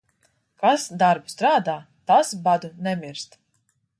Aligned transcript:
Kas 0.63 0.85
darbu 1.03 1.33
strādā, 1.33 1.77
tas 2.11 2.33
badu 2.49 2.75
nemirst. 2.87 3.41